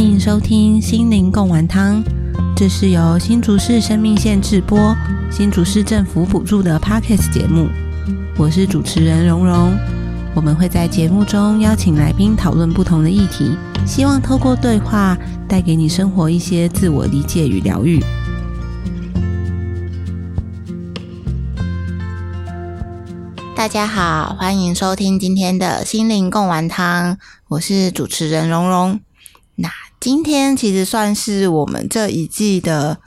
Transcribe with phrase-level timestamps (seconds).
[0.00, 2.02] 欢迎收听心灵共玩汤，
[2.56, 4.96] 这是由新竹市生命线制播、
[5.30, 7.68] 新竹市政府补助的 Podcast 节目。
[8.38, 9.76] 我是主持人蓉蓉，
[10.34, 13.54] 我们会在节目中邀请来宾讨论不同的议题，
[13.86, 18.02] 希望透过对话带给你生活一些自我理解与疗愈。
[23.54, 28.98] 大家好，欢迎收听今天的心灵共玩汤，我是主持人蓉蓉。
[30.00, 32.98] 今天其实算是我们这一季的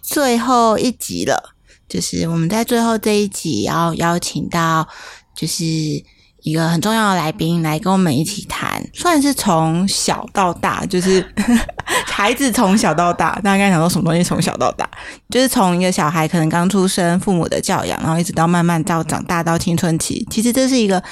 [0.00, 1.54] 最后一集了，
[1.86, 4.88] 就是我们在最后这一集要邀请到，
[5.36, 11.22] 就是一个很重要的来宾来跟我们一起谈，算是从小到大，就是
[12.06, 14.88] 孩子从小到大，大家刚才讲说什么东西从小到大，
[15.28, 21.02] 就是从一个小孩可能刚出生，父母的教养，然后一直到慢慢到长大到青春期，其实这是一个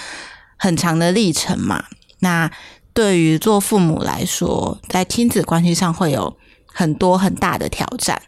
[0.56, 1.84] 很长的历程嘛。
[2.20, 2.50] 那
[2.96, 6.34] 对于做父母来说，在亲子关系上会有
[6.66, 8.22] 很多很大的挑战。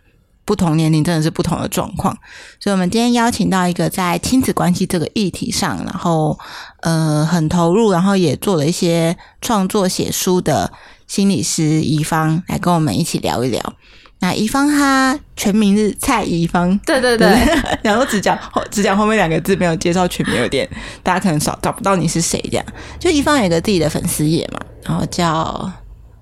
[0.44, 2.14] 不同年龄真的是不同的状况，
[2.60, 6.38] 所以我们今天邀请到一个在亲子关系这个议题上，然后
[6.80, 10.70] 呃很投入，然后也做了一些创作写书的
[11.06, 13.75] 心理师怡芳来跟我们一起聊一聊。
[14.20, 17.28] 那怡芳她全名是蔡怡芳，对对对，
[17.83, 20.69] 然后只讲后只讲后面两个字，没有介绍全名，有点
[21.02, 22.66] 大家可能找找不到你是谁这样。
[22.98, 25.70] 就怡芳有一个自己的粉丝页嘛，然后叫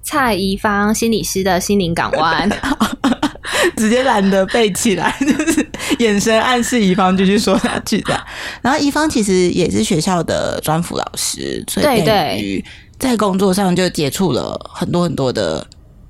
[0.02, 2.48] 蔡怡芳心理师的心灵港湾。
[3.76, 5.66] 直接懒得背起来，就是
[5.98, 8.26] 眼神暗示怡芳继续说下去的。
[8.60, 12.64] 然后怡芳其实也是学校的专辅老师，所以对于
[12.98, 15.66] 在工作上就接触了很多很多的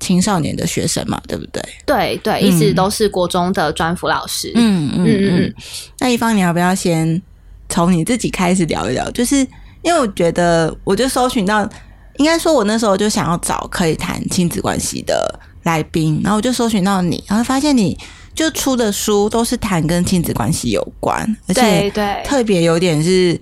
[0.07, 1.61] 青少年的学生嘛，对不对？
[1.85, 4.51] 对对，一直都是国中的专辅老师。
[4.55, 5.53] 嗯嗯嗯。
[5.99, 7.21] 那一方，你要不要先
[7.67, 9.11] 从你自己开始聊一聊？
[9.11, 9.35] 就是
[9.81, 11.67] 因为我觉得，我就搜寻到，
[12.15, 15.39] 应该说，我那时候就想要找可以谈亲子关系的。
[15.63, 17.97] 来宾，然后我就搜寻到你，然后发现你
[18.33, 21.91] 就出的书都是谈跟亲子关系有关，而且
[22.23, 23.37] 特别有点是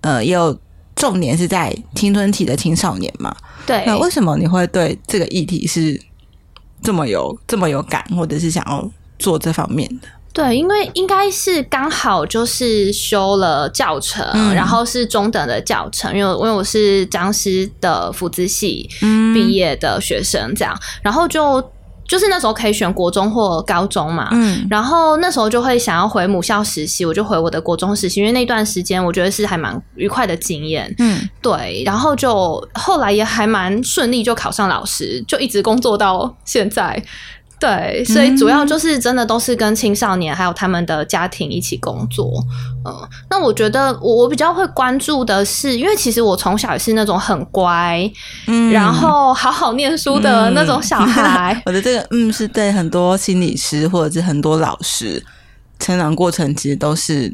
[0.00, 0.58] 呃，也有
[0.96, 3.32] 重点是在青春期的青少年嘛。
[3.66, 6.00] 对，那为什么你会对这个议题是
[6.82, 10.08] 这么有这么有感，或者是想要做这方面的？
[10.32, 14.24] 对，因为应该是刚好就是修了教程，
[14.54, 18.88] 然后是中等的教程，因为因为我是张师的辅资系
[19.34, 21.62] 毕业的学生，这样，然后就
[22.06, 37.02] 就是那时候可以选国中或高中嘛，嗯，然后那时候就会想要回母校实习，我就回我的国中实习，因为那段时间我觉得是还蛮愉快的经验，嗯，对，然后就后来也还蛮顺利，就考上老师，就一直工作到现在。
[37.62, 42.44] 对，所以主要就是真的都是跟青少年还有他们的家庭一起工作。
[42.84, 48.10] 嗯，那我觉得我我比较会关注的是，因为其实我从小也是那种很乖，
[48.48, 51.56] 嗯，然后好好念书的那种小孩。
[51.64, 55.24] 我的这个嗯，是对很多心理师或者是很多老师
[55.78, 57.32] 成长过程，其实都是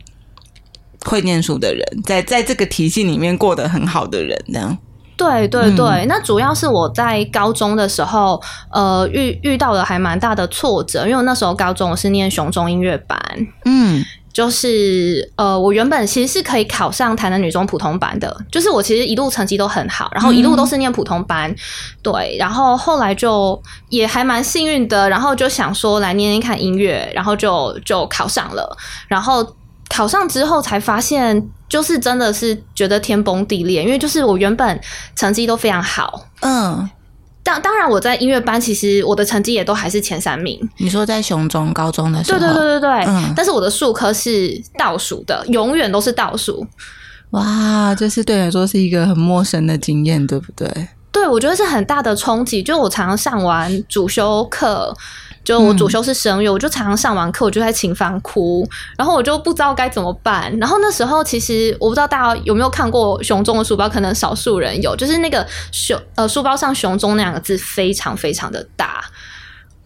[1.06, 4.76] 会念书的人，在在这个体系里面过得很好的人，这样。
[5.18, 8.40] 对对对，那主要是我在高中的时候，
[8.70, 13.20] 呃，遇遇到了还蛮大的挫折，因为我那时候高中我是念雄中音乐班，
[13.64, 21.52] 嗯，就是呃，我原本其实是可以考上台南女中普通班的，就是我其实一路成绩都很好，然后一路都是念普通班，
[22.00, 28.76] 对，然后后来就也还蛮幸运的，然后就想说来念念看音乐，然后就就考上了，
[29.08, 29.44] 然后。
[29.90, 34.80] 考上之后才发现，就是真的是觉得天崩地裂，因为就是我原本
[35.14, 36.88] 成绩都非常好，嗯，
[37.42, 40.58] 当当然我在音乐班其实我的成绩也都还是前三名。
[40.78, 46.66] 你说在雄中高中的时候，对对对对对，嗯，但是我的数科是倒数的，永远都是倒数。
[47.30, 50.88] 哇，这是对你来说是一个很陌生的经验，对不对？
[51.12, 52.62] 对，我觉得是很大的冲击。
[52.62, 54.96] 就我常常上完主修课。
[55.48, 60.54] 就我主修是声乐，我就常常上完课我就在琴房哭，然后我就不知道该怎么办。
[60.58, 69.02] 然后那时候其实我不知道大家有没有看过熊中的书包，可能少数人有，就是那个熊呃书包上熊中那两个字非常非常的大，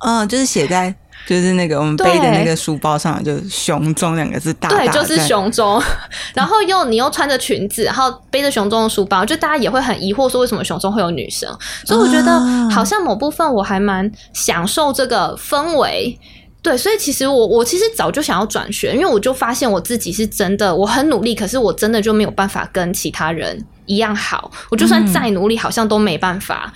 [0.01, 0.93] 嗯，就是写在。
[1.27, 5.81] 就是那个我们背的那个书包上，就是“熊中”两个字大，对，就是“熊中”。
[6.35, 11.49] 然后又你又穿着裙子，然后背着“熊中”的书包，就大家也会很疑惑说，为什么“熊中”会有女生？
[11.85, 12.41] 所以我觉得
[12.71, 16.19] 好像某部分我还蛮享受这个氛围。
[16.61, 24.49] 对，所以其实我我其实早就想要转学，因为我就发现我自己是真的我很努力，可是我真的就没有办法跟其他人一样好。
[24.71, 26.73] 我就算再努力，好像都没办法。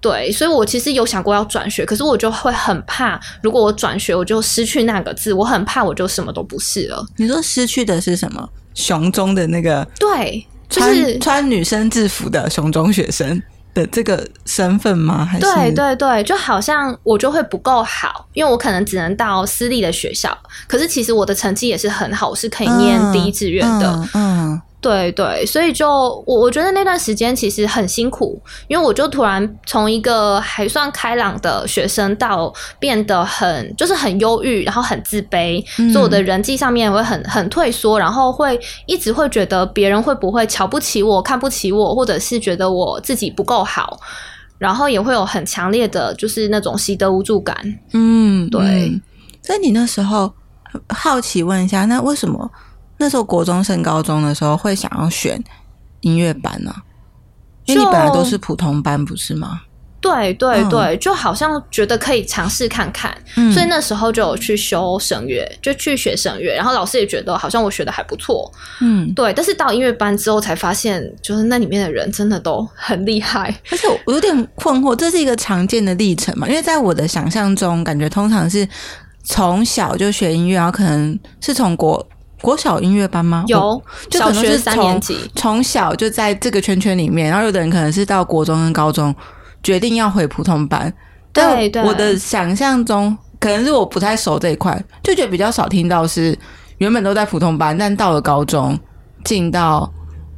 [0.00, 7.06] 对，所以我其实有想过要转学，可是我就会很怕，如果我转学，我就失去那个字，我很怕我就什么都不是了。
[7.16, 8.48] 你说失去的是什么？
[8.74, 13.42] 熊中的那个对，穿穿女生制服的熊中学生。
[13.72, 15.24] 的这个身份吗？
[15.24, 20.36] 还是对对对，就好像我就会不够好，因为我可能只能到私立的学校，
[20.66, 23.88] 可是其实我的成绩也是很好，我是可以念第一志愿的。
[23.88, 25.88] 嗯嗯对对，所以就
[26.26, 44.00] 我我觉得那段时间其实很辛苦，因为我就突然从一个还算开朗的学生到变得很就是很忧郁，然后很自卑，嗯所以我的人际上面会很很退缩，然后会一直会觉得别人会不会瞧不起我、看不起我，或者是觉得我自己不够好，
[44.56, 47.54] 然后也会有很强烈的就是那种习得无助感。
[47.92, 48.62] 嗯，对。
[48.62, 49.02] 嗯。
[49.42, 50.32] 所以你那时候
[50.88, 52.50] 好奇问一下，那为什么
[53.00, 55.42] 那时候国中升高中的时候会想要选
[56.02, 56.72] 音乐班呢、
[57.64, 59.62] 因为你本来都是普通班，不是吗？
[60.02, 68.50] 对对嗯对，就好像觉得可以尝试看看，嗯所以那时候就有去修声乐，就去学声乐，然后老师也觉得好像我学的还不错，
[68.80, 69.30] 嗯，对。
[69.34, 76.48] 但是到音乐班之后才发现，就是那里面的人真的都很厉害，而且我有点困惑，这是一个常见的历程嘛？
[76.48, 78.66] 因为在我的想象中，感觉通常是
[79.22, 82.08] 从小就学音乐，然后可能是从国
[82.40, 83.44] 国小音乐班吗？
[83.46, 89.14] 有就可能是小学三从年级，从小就在这个圈圈里面，然后有的人可能是到国中跟高中
[89.62, 90.92] 决定要回普通班，
[91.32, 96.36] 但对对我的想象中，可能是我不太熟这一块，就觉得比较少听到是
[96.78, 98.78] 原本都在普通班，但到了高中
[99.24, 99.92] 进到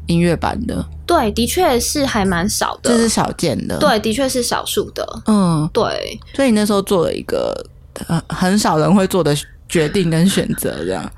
[0.06, 6.18] 音乐班的，对，的确是还蛮少的，这是少见的。，对，的确是少数的，嗯，对。
[6.34, 7.54] 所以你那时候做了一个
[8.08, 9.32] 呃很少人会做的
[9.68, 11.08] 决定跟选择，这样。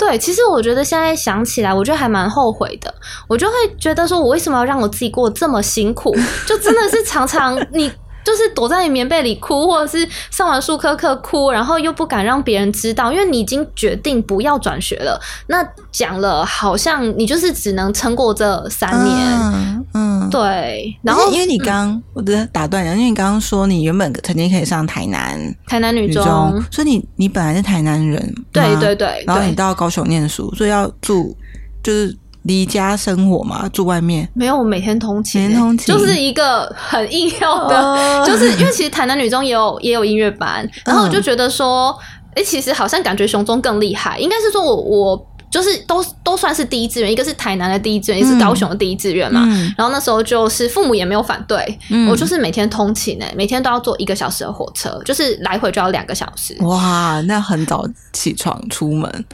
[0.00, 2.92] 对，其实我觉得现在想起来，我觉得还蛮后悔的。
[3.28, 6.16] 我就会觉得说，我为什么要让我自己过这么辛苦？
[6.46, 7.92] 就真的是常常你。
[8.24, 15.20] 就是躲在你棉被里哭，或者是上完数科课哭，然后又不敢让别人知道，因为你已经决定不要转学了。
[15.46, 19.16] 那讲了，好像你就是只能撑过这三年。
[19.40, 31.36] 嗯嗯，对，然后因为你刚、我的打断你，因为你刚刚说你原本曾经可以上台南台南女中，女中，所以你你本来是台南人，对对，对然后你，到高雄念书，所以要住
[31.82, 34.28] 就是离家生活嘛，住外面。
[34.34, 35.94] 没有我每天通勤欸，每天通勤。
[35.94, 38.24] 就是一个很硬要的，哦。
[38.26, 41.96] 就是因为其实台南女中也有也有音乐班，然后我就觉得说，
[42.34, 49.42] 哎、其实好像感觉雄中更厉害，应该是说我我就是都都算是第一志愿，一个是台南的第一志愿，一个是高雄的第一志愿嘛。
[49.44, 49.74] 嗯。
[49.76, 52.08] 然后那时候就是父母也没有反对，嗯。
[52.08, 56.56] 我就是每天通勤诶、每天都要坐一个小时的火车，就是来回就要两个小时。
[56.60, 59.24] 哇，那很早起床出门，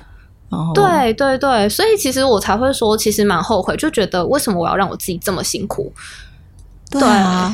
[0.75, 5.93] 对对对，所以其实我才会说，其实蛮后悔，就觉得为什么我要让我自己这么辛苦？
[6.89, 7.53] 对啊，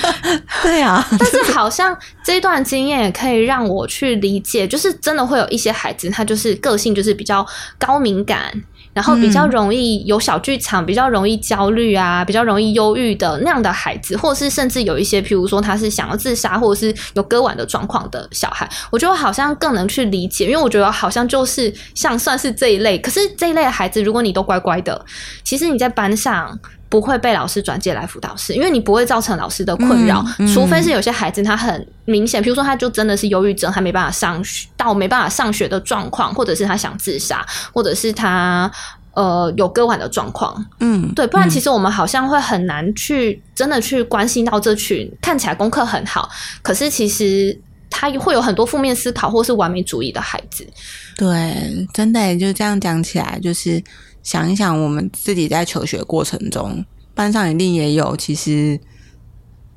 [0.62, 7.46] 对啊，但是好像这段经验也可以让我去理解，就是真的会有一些孩子，他就是个性就是比较
[7.78, 8.50] 高敏感，
[8.92, 25.04] 然后比较容易有小剧场，比较容易焦虑啊，比较容易忧郁的那样的孩子，或者是甚至有一些，譬如说他是想要自杀，或者是有割腕的状况的小孩，我觉得好像更能去理解，因为我觉得好像就是像算是这一类，可是这一类的孩子，如果你都乖乖的，
[25.42, 26.58] 其实你在班上。
[26.92, 30.46] 不会被老师转介来辅导室，因为你不会造成老师的困扰，嗯嗯。
[30.52, 38.70] 除非是有些孩子他很明显，比如说他就真的是忧郁症，他没办法上学到没办法上学的状况，或者是他想自杀，或者是他
[39.14, 46.28] 呃有割腕的状况，嗯，对，不然其实我们好像会很难去真的去关心到这群看起来功课很好，
[46.60, 47.58] 可是其实
[47.88, 50.66] 他会有很多负面思考或是完美主义的孩子。
[51.16, 53.82] 对，真的耶就这样讲起来，就是
[54.22, 58.78] 想一想，我们自己在求学过程中，班上一定也有，其实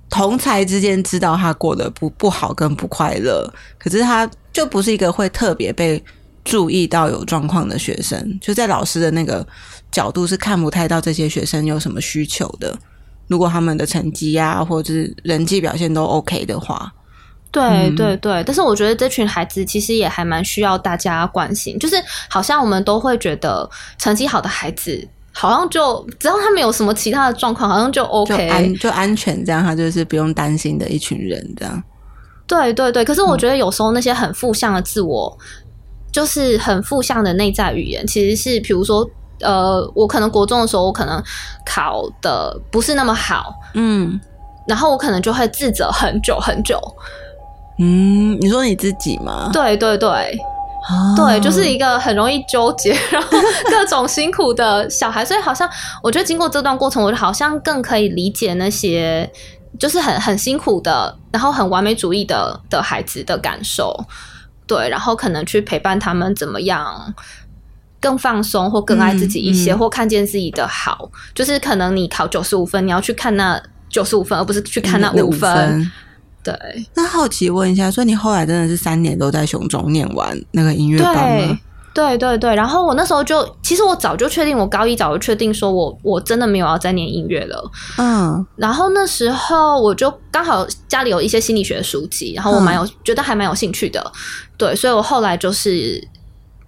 [0.09, 6.01] 同才之间知道他过得不不好跟不快乐，可是他就不是一个会特别被
[6.43, 9.45] 注意到有状况的学生，就在老师的那个
[9.91, 12.77] 角度是看不太到这些学生有什么需求的。
[13.27, 16.93] 如果他们的成绩呀、或者是人际表现都 OK 的话，
[17.55, 21.95] 对嗯对对，但是我觉得这群孩子其实也还蛮需要大家关心，就是
[22.29, 28.49] 好像我们都会觉得成绩好的孩子，好像就只要他们有什么其他的状况，好像就就 OK。
[28.49, 31.83] 安就安全，这样他就是不用担心的一群人，这样。
[32.45, 35.35] 对对对，可是我觉得有时候那些很负向的自我，
[36.11, 39.09] 就是很负向的内在语言，其实是比如说。
[39.41, 41.21] 呃，我可能国中的时候，我可能
[41.65, 44.17] 考的不是那么好，嗯
[44.65, 46.79] 然后我可能就会自责很久很久。
[47.77, 49.49] 嗯，你说你自己吗？
[49.51, 50.07] 对对对，
[50.89, 53.29] 哦对，就是一个很容易纠结， 然后
[53.69, 55.69] 各种辛苦的小孩，所以好像
[56.01, 59.29] 我觉得经过这段过程，我好像更可以理解那些
[59.79, 64.05] 就是很很辛苦的，然后很完美主义的的孩子的感受，
[64.65, 67.13] 对，然后可能去陪伴他们怎么样。
[67.97, 75.91] 更放松，或更爱自己一些，嗯嗯或看见自己的好，就是可能你考九十五分，你要去看那九十五分，而不是去看那五分。
[76.45, 76.55] 对。
[76.93, 81.59] 那好奇问一下，所以你后来真的是三年都在熊中念完那个音乐班吗？
[81.93, 82.53] 对对对。
[82.53, 87.71] 然后我那时候就，其实我早就确定，我高一早就确定说我我真的没有要再念音乐了。
[87.97, 88.45] 嗯。
[88.55, 94.11] 然后那时候我就刚好家里有一些心理学书籍，然后我蛮有觉得还蛮有兴趣的。
[94.55, 96.07] 对，所以我后来就是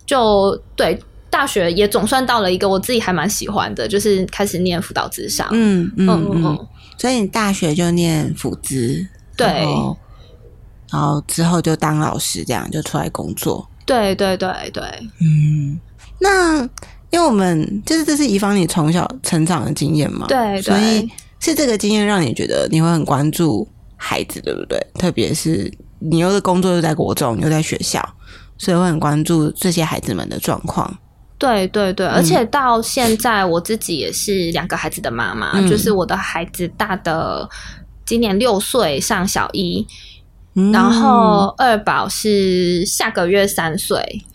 [0.06, 1.00] 就对。
[1.30, 5.46] 大学也总算到了一个我自己还蛮喜欢的，就是开始念辅导智商。
[5.52, 6.68] 嗯嗯嗯，
[6.98, 9.06] 所以你大学就念辅资，
[9.38, 9.48] 对，
[10.92, 13.66] 然后之后就当老师，这样就出来工作。
[13.86, 14.84] 对对对对，
[15.22, 15.80] 嗯，
[16.20, 16.62] 那
[17.10, 23.66] 因为我们就是这是怡芳你从小成长的经验嘛，对，所以是这个经验让你觉得你会很关注
[23.96, 24.78] 孩子，对不对？
[24.96, 28.06] 特别是你又是工作又在国中又在学校，
[28.58, 30.94] 所以会很关注这些孩子们的状况。
[31.38, 37.48] 对对对，而且到现在我自己也是两个孩子的妈妈，就是我的孩子大的
[38.08, 39.86] 今年六岁上小一，
[40.74, 44.26] 然后二宝是下个月三岁，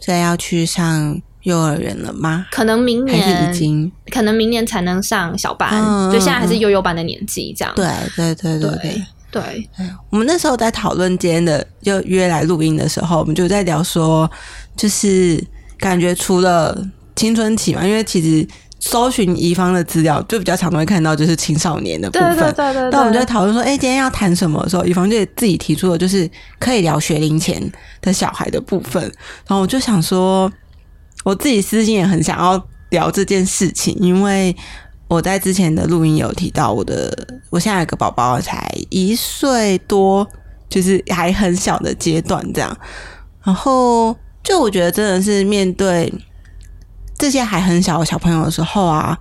[0.00, 2.46] 所以要去上幼儿园了吗？
[2.50, 5.70] 可能明年已经，可能明年才能上小班，
[6.10, 7.74] 就现在还是幼幼班的年纪，这样。
[7.74, 7.86] 对
[8.16, 8.70] 对对对
[9.30, 9.90] 对对。
[10.08, 14.30] 我们那时候在讨论今天的就约来录音的时候，我们就在聊说，
[14.74, 15.44] 就是。
[15.80, 16.76] 感觉除了
[17.16, 18.46] 青春期嘛，因为其实
[18.80, 22.36] 搜寻乙方的资料，就比较常会看到就是青少年的部分。
[22.36, 22.90] 对对对。
[22.90, 27.62] 那我们就在讨论说，哎，今天要谈什么的时候，乙方就自己提出了，就是可以聊学龄前
[28.00, 29.02] 的小孩的部分。
[29.46, 30.50] 然后我就想说，
[31.24, 32.60] 我自己私心也很想要
[32.90, 34.56] 聊这件事情，因为
[35.08, 37.16] 我在之前的录音有提到，我的
[37.50, 40.26] 我现在有个宝宝才一岁多，
[40.68, 42.76] 就是还很小的阶段这样，
[43.44, 44.16] 然后。
[44.42, 46.10] 就我觉得真的是面对
[47.20, 49.16] 这些还很小的小朋友的时候啊，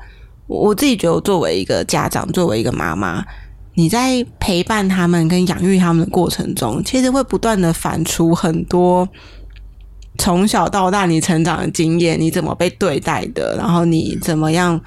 [0.48, 3.22] 我自己觉得作为一个家长，作为一个妈妈，
[3.74, 9.08] 你在陪伴他们跟养育他们的过程中，其实会不断的反刍很多
[10.18, 14.80] 从小到大你成长的经验，你怎么被对待的，然后你怎么样，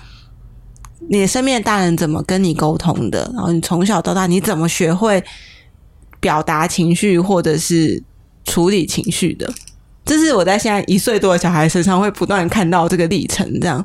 [1.11, 5.23] 你身边的大人怎么跟你沟通的，然后你从小到大你怎么学会
[6.19, 8.02] 表达情绪或者是
[8.47, 9.52] 处理情绪的。
[10.04, 13.85] 这是我在现在一岁多的小孩身上会不断看到这个历程，这样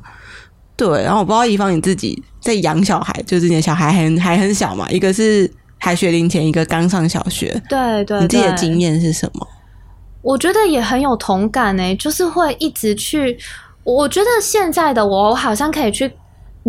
[0.76, 1.04] 对。
[1.04, 9.48] 然后我不知道一方你自己在养小孩，就是你小孩还还很小嘛，一个是还学龄前，一个刚上小学，对对，你自己的经验是什么？
[10.22, 13.38] 我觉得也很有同感呢，就是会一直去。
[13.84, 16.12] 我觉得现在的我，我好像可以去。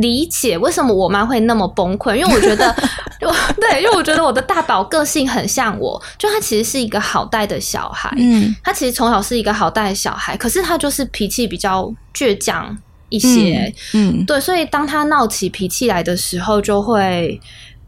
[0.00, 2.74] 理解为什么我妈会那么崩溃，因为我觉得，
[3.60, 12.76] 对，因为我觉得我的大宝个性很像我，就他其实是一个好带的小孩，嗯，他其实从小是一个好带的小孩，可是他就是脾气比较倔强
[13.08, 17.40] 一些，嗯，对，所以当他闹起脾气来的时候，就会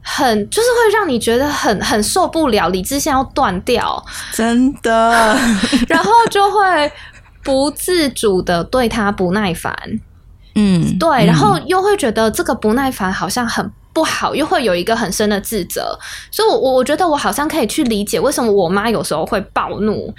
[0.03, 5.39] 很，就是会让你觉得很很受不了，理智线要断掉，真的，
[5.87, 6.91] 然后就会
[7.45, 9.73] 不自主的对他不耐烦。
[10.55, 15.99] 嗯，对，然后又会觉得这个不耐烦好像很不好，又会有一个很深的自责，
[16.31, 20.13] 所以，我我觉得我好像可以去理解为什么我妈有时候会暴怒。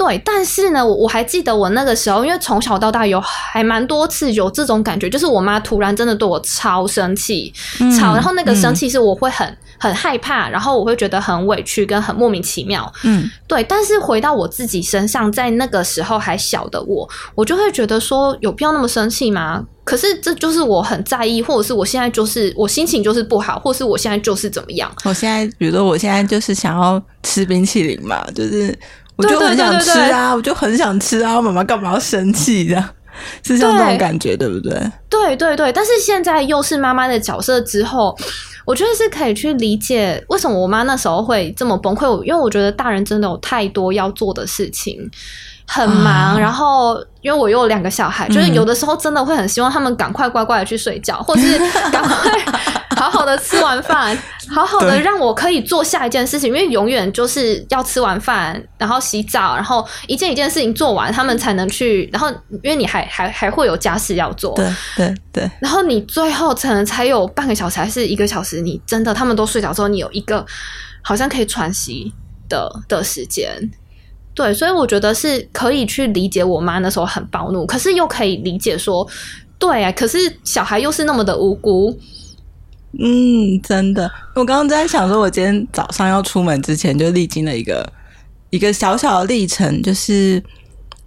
[0.00, 7.52] 对，但是呢，我我还记得我那个时候，因为从小到大有还蛮多次有这种感觉，就是我妈突然真的对我超生气，
[7.98, 12.90] 超，然后那个生气是我会很很害怕，然后我会觉得很委屈跟很莫名其妙。
[13.04, 13.62] 嗯，对。
[13.64, 19.62] 但是回到我自己身上，在那个时候还小的我，我就会觉得说，有必要那么生气吗？
[19.84, 24.90] 可是这就是我很在意，或者是我现在就是我心情就是不好，或是我现在就是怎么样？
[25.04, 28.74] 我现在，比如说我现在就是想要吃冰淇淋嘛，就是。
[29.20, 31.40] 我就很想吃啊，我就很想吃啊！
[31.40, 32.66] 妈妈干嘛要生气？
[32.66, 32.88] 这样
[33.42, 34.72] 是像这种感觉，对不对？
[35.08, 38.16] 对对对，但是现在又是妈妈的角色之后，
[38.64, 42.22] 我觉得是可以去理解为什么我妈那时候会这么崩溃。
[42.24, 45.10] 因为我觉得大人真的有太多要做的事情。
[45.72, 51.56] 很忙，然后因为我有两个小孩，就是有的时候真的会很希望他们赶快乖乖的去睡觉，或是
[51.92, 52.16] 赶快
[52.98, 54.18] 好好的吃完饭，
[54.52, 56.48] 好好的让我可以做下一件事情。
[56.48, 62.10] 因为永远就是要吃完饭，然后洗澡，然后一件一件事情做完，他们才能去。
[62.12, 62.28] 然后
[62.64, 65.50] 因为你还还还会有家事要做，对对对。
[65.60, 70.44] 然后你最后可能才有半个小时还是一个小时，你真的他们都睡着之后，你有一个
[71.00, 72.12] 好像可以喘息
[72.48, 73.70] 的的时间。
[74.34, 79.06] 对，所以我觉得是可以去理解我妈那时候很暴怒，可是又可以理解说，
[79.58, 81.98] 对啊，可是小孩又是那么的无辜。
[82.98, 87.92] 嗯，真的，我刚刚在想说，我今天早上要出门之前就历经了一个
[88.50, 90.42] 一个小小的历程，就是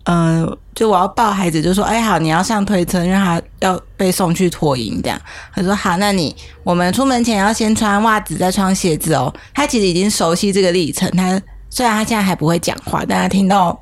[0.05, 5.19] 嗯，就我要抱孩子，就说，哎，好，你要上推车，因为他要被送去托婴，这样。
[5.53, 9.33] 他说好，那你我们出门前要先穿袜子，再穿鞋子哦。
[9.53, 11.09] 他其实已经熟悉这个历程。
[11.11, 11.41] 他
[11.73, 13.75] 虽然他现在还不会讲话，但他听到，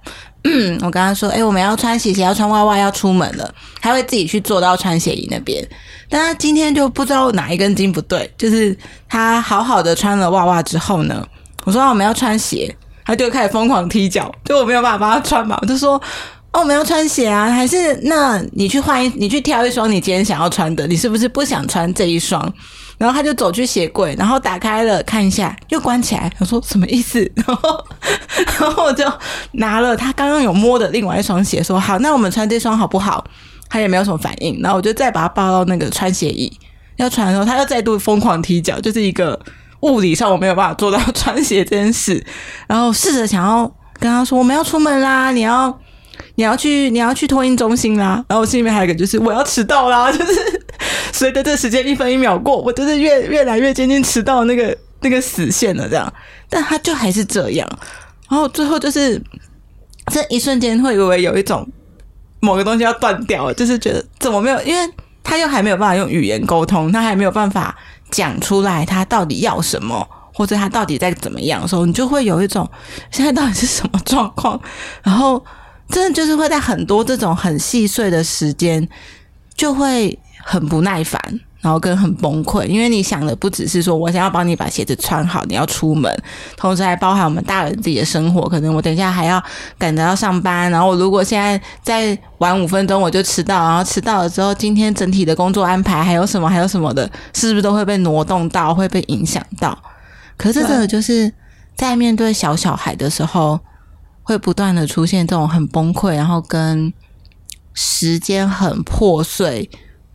[0.46, 5.62] 嗯，我跟他说，哎，我们要穿鞋鞋，要穿袜袜，要出门了，他会自己去坐到穿鞋椅那边。
[6.10, 8.74] 但他今天就不知道哪一根筋不对，就是
[9.10, 11.28] 他好好的穿了袜袜之后呢，
[11.66, 12.74] 我说我们要穿鞋。
[13.04, 16.02] 他就开始疯狂踢脚，就我没有办法帮他穿嘛，我就说
[16.54, 22.42] 哦，我们要穿鞋啊，还是那你去换一，你去挑一双你今天想要穿的，你是不是不想穿这一双？
[23.02, 26.32] 然后他就走去鞋柜，然后打开了看一下，又关起来。
[26.40, 27.20] 我说什么意思？
[27.36, 27.86] 然 后
[28.60, 29.04] 然后我就
[29.54, 33.26] 拿了他刚刚有摸的另外一双鞋，说好，那我们穿这双好不好？
[33.70, 36.52] 他也没有什么反应，然后我就再把他抱到那个穿鞋椅
[36.98, 39.40] 要穿的时候，他又再度疯狂踢脚，就是一个。
[39.82, 42.24] 物理上我没有办法做到穿鞋这件事，
[42.68, 43.64] 然后试着想要
[44.00, 45.76] 跟他说我们要出门啦，你要
[46.36, 50.62] 你要去你要去托运中心啦，然后我心里面还有一个就是我要迟到啦， 就是
[51.12, 56.14] 随着这时间一分一秒过，我就是越越来越接近迟到那个那个死线了这样，
[56.50, 57.68] 但他就还是这样，
[58.30, 59.22] 然后最后就是
[60.08, 61.68] 这一瞬间会以为有一种
[62.40, 67.76] 某个东西要断掉，就是觉得怎么没有，因为他又还没有办法用语言沟通，他还没有办法。
[68.12, 72.70] 讲出来，他到底要什么，或者他到底在怎么样的时候，你就会有一种
[73.10, 74.60] 现在到底是什么状况？
[75.02, 75.42] 然后
[75.92, 78.88] 真的就是会在很多这种很细碎的时间，
[79.56, 81.22] 就会很不耐烦。
[81.60, 86.12] 然后跟很崩溃，因为你想的不只是说我想要帮你把鞋子穿好，你要出门，
[86.58, 88.50] 同时还包含我们大人自己的生活。
[88.50, 89.40] 可能我等一下还要
[89.78, 99.78] 赶着要上班，然后我如果现在再晚五分钟我就迟到，然后迟到了之后，今天整体的工作安排还有什么还有什么的，是不是都会被挪动到，会被影响到？
[100.38, 101.32] 可是这个就是
[101.76, 103.60] 在面对小小孩的时候，
[104.32, 106.92] 会不断的出现这种很崩溃，然后跟
[107.74, 109.70] 时间很破碎。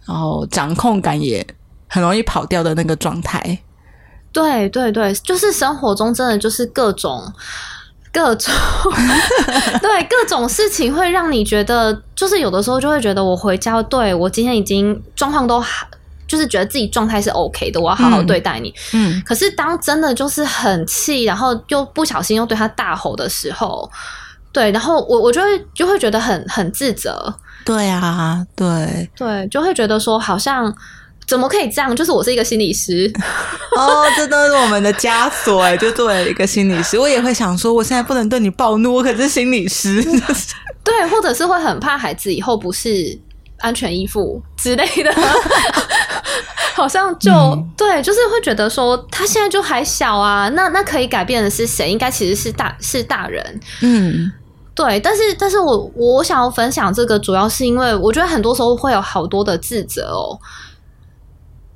[0.08, 1.44] 然后掌控感也
[1.88, 3.58] 很容易跑掉的那个状态，
[4.30, 7.20] 对对对，就是生活中真的就是各种
[8.12, 8.54] 各种，
[9.82, 15.60] 对各种事情会让你觉得，就是有的时候就会觉得我回家，对我今天已经状况都，
[16.26, 18.72] 就是觉得自己状态是 OK 的，我要好好对待你。
[18.92, 23.90] 嗯，可是当真的就是很气，然后又不小心又对他大吼的时候，
[24.52, 27.34] 对，然后我我就会就会觉得很很自责。
[27.64, 30.72] 对啊，对对，就会觉得说，好像
[31.26, 31.94] 怎么可以这样？
[31.96, 33.12] 就是我是一个心理师
[33.76, 35.76] 哦，这都是我们的枷锁哎。
[35.76, 40.00] 就作为一个心理师， 我也会想说，我现在不能对你暴怒，我可是心理师。
[40.84, 43.18] 对，或者是会很怕孩子以后不是
[43.58, 45.12] 安全依附之类的，
[46.76, 47.30] 好像就
[47.74, 51.90] 对，就是会觉得说，他现在就还小啊，那那可以改变的是谁？
[51.90, 54.30] 应该其实是大是大人，嗯。
[54.74, 60.38] 对，但是但是我我想要分享这个，主要是因为我觉得很多时候会有好多的自责哦，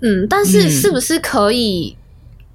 [0.02, 1.96] 嗯，但是是不是可以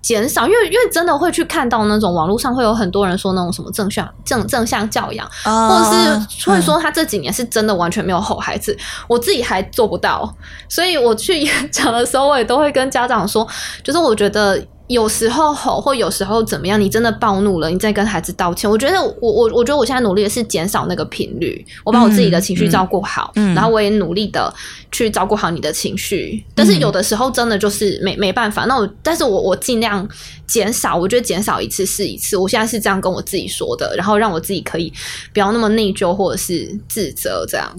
[0.05, 0.45] 减少？
[0.45, 10.31] 因为因为真的会去看到那种网络上会有很多人说那种什么正向正正向教养，或者是会说他这几年是真的完全没有吼孩子，我自己还做不到，
[10.69, 13.47] 所以我去演讲的时候，我也都会跟家长说，
[13.83, 14.63] 就是我觉得。
[14.87, 16.79] 有时候吼，或有时候怎么样？
[16.79, 18.69] 你真的暴怒了，你再跟孩子道歉。
[18.69, 24.53] 我觉得我我我觉得我现在努力的是减少那个频率，我把我自己的情绪照顾好，然后我也努力的
[24.91, 26.43] 去照顾好你的情绪。
[26.53, 28.65] 但是有的时候真的就是没没办法。
[28.65, 30.07] 那我但是我我尽量
[30.45, 32.37] 减少，我觉得减少一次是一次。
[32.37, 34.93] 我现在是这样跟我自己说的，然后让我自己可以
[35.33, 37.43] 不要那么内疚或者是自责。
[37.49, 37.75] 这样，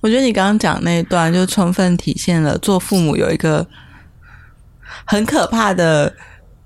[0.00, 3.66] 我觉得你刚刚讲那一段就充分体现了做父母有一个。
[5.06, 6.12] 很可怕的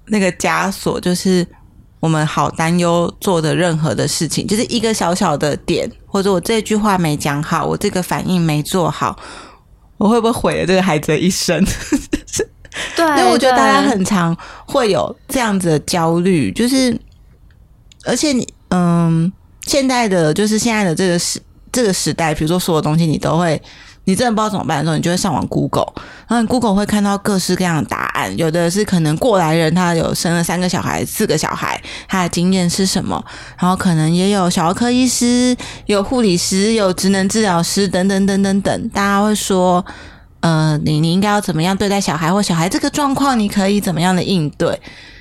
[0.06, 1.46] 那个枷锁，就是
[2.00, 9.16] 我们好担忧做的任何的事情，就是一个小小的点，或者我这句话没讲好，我这个反应没做好，
[9.98, 11.62] 我会不会毁了这个孩子的一生？
[12.96, 16.98] 对， 因为我觉得大家很常会有这样子的焦虑，就是
[18.04, 19.30] 而且你嗯，
[19.66, 21.38] 现在的就是现在的这个时
[21.70, 23.60] 这个时代，比如说所有东西你都会。
[24.04, 25.92] 你真的不知道怎么办的时候，你就会上网 Google，
[26.26, 28.36] 然后 Google 会看到各式各样的答案。
[28.36, 33.22] 有的是可能过来人，他有生了三个小孩、四个小孩，他的经验是什么？
[33.58, 38.88] 然后可能也有小儿科医师、有护理师、有职能治疗师等等等等等。
[38.88, 39.84] 大家会说，
[40.40, 44.80] 呃，你你应该要怎么样对待小孩，或小孩这个状况，你可以怎么样的应对？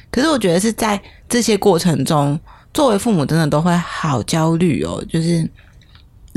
[0.10, 2.40] 可是我觉得是在这些过程中，
[2.74, 5.48] 作为父母真的都会好焦虑哦，就是。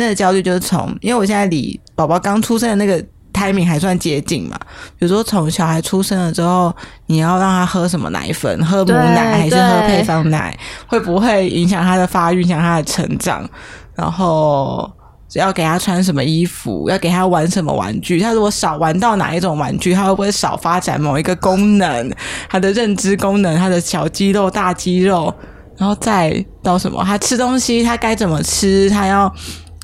[0.02, 4.58] 那个焦虑就是从，因为我现在离宝宝刚出生的那个 timing 还算接近嘛。
[4.98, 6.74] 比如说，从小孩出生了之后，
[7.06, 13.48] 你要让他喝什么奶粉，喝母奶还是喝配方奶，会不会影响他的发育，影响他的成长？
[13.94, 14.90] 然后
[15.34, 18.20] 要给他穿什么衣服，要给他玩什么玩具。
[18.20, 22.12] 他如果少玩到哪一种玩具，他会不会少发展某一个功能？
[22.50, 25.32] 他的认知功能，他的小肌肉、大肌肉，
[25.78, 27.02] 然后再到什么？
[27.04, 28.90] 他吃东西，他该怎么吃？
[28.90, 29.32] 他要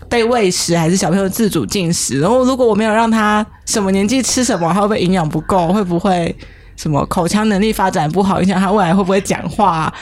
[0.09, 2.21] 被喂食，还是小朋友自主进食？
[2.21, 5.69] 然后如果我没有让他什么年纪吃什么，他会不会营养不够？
[5.69, 6.35] 会不会
[6.77, 9.93] 什么口腔能力发展不好，影响他未来会不会讲话？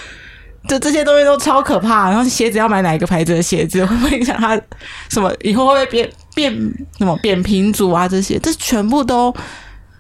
[0.69, 4.61] 就这些东西都超可怕，然后鞋子要买哪一个牌子的鞋子，会不会影响他
[5.09, 5.33] 什么？
[5.45, 6.53] 以后会不会变变
[6.99, 8.09] 什么扁平足啊？
[8.09, 9.33] 这些，这全部都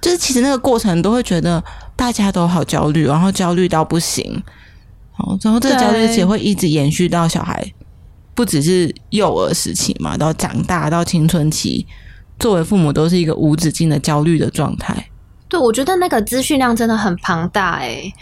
[0.01, 1.63] 就是其实那个过程都会觉得
[1.95, 4.43] 大家都好焦虑，然后焦虑到不行，
[5.13, 7.65] 好，然后这个焦虑也会一直延续到小孩，
[8.37, 11.85] 不只是幼儿时期嘛，到长大到青春期，
[12.39, 15.09] 作为父母都是一个无止境的焦虑的状态。
[15.49, 18.13] 对，我觉得那个资讯量真的很庞大，诶。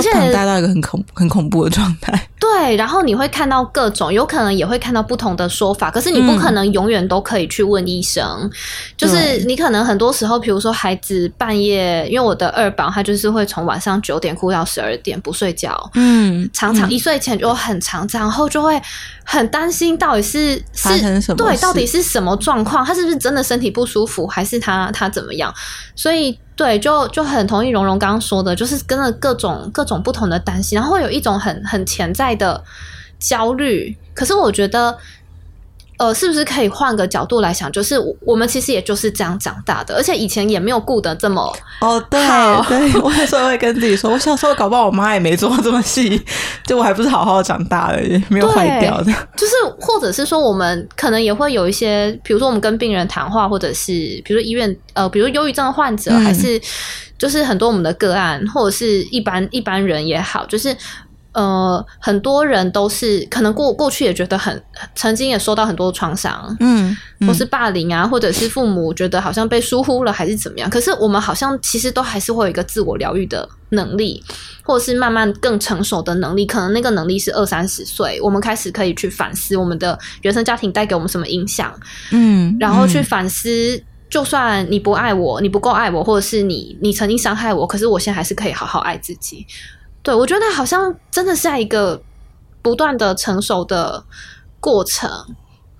[0.00, 2.12] 且庞大到一个很恐很恐怖的状态。
[2.38, 5.90] 对，然后你会看到各种，有可能也会看到不同的说法。
[5.90, 8.50] 可是你不可能永远都可以去问医生。
[8.96, 18.80] 就是你可能很多时候，比如说孩子半夜，因为我的二宝他就是会从晚上九点哭到十二点不睡觉，嗯，常常一睡前就很长，然后就会
[19.24, 22.84] 很担心到底是是对，到底是什么状况？
[22.84, 25.52] 他是不是真的身体不舒服，还是他他怎么样？
[25.94, 26.38] 所以。
[26.62, 32.62] 对，就就很同意蓉蓉刚刚说的，就是跟着各种各种不同的担心，然后有一种很很潜在的
[33.18, 33.96] 焦虑。
[34.14, 34.96] 可是我觉得。
[36.02, 37.70] 呃，是不是可以换个角度来想？
[37.70, 41.40] 就是我们其实也就是这样长大的，而且以前也没有顾得这么
[41.80, 42.04] 哦。
[42.10, 42.18] 对，
[42.68, 46.20] 对我有时候会跟自己说，我小时候搞不好我妈也没做这么细，
[46.66, 49.12] 就我还不是好好长大的，也没有坏掉的。
[49.38, 53.92] 就是或者是说，我们可能也会有一些，比如说我们跟病人谈话，或者是
[54.24, 56.60] 比如说医院呃，比如忧郁症患者，还是
[57.16, 60.76] 就是很多我们的个案，或者是一般一般人也好，就是。
[61.32, 64.62] 呃，很多人都是可能过过去也觉得很，
[64.94, 66.94] 曾经也受到很多创伤，嗯，
[67.26, 70.68] 或是霸凌啊，或者是父母觉得好像被疏忽了，还是怎么样？
[70.68, 74.22] 可是我们好像其实都还是会有一个自我疗愈的能力，
[74.62, 76.44] 或者是慢慢更成熟的能力。
[76.44, 81.72] 可能那个能力是二三十岁，我们开始可以去反思我们的原生家庭带给我们什么影响，
[82.10, 89.46] 嗯，然后去反思，就算你不爱我，你不够爱我，或者是你你曾经伤害我，可是我现在还是可以好好爱自己。
[90.02, 92.02] 对，我觉得好像真的是在一个
[92.60, 94.04] 不断的成熟的
[94.60, 95.08] 过程。